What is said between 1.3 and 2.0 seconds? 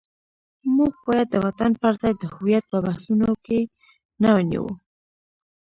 د وطن پر